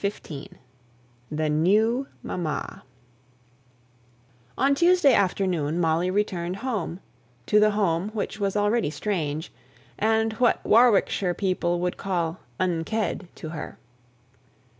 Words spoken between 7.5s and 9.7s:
the home which was already strange,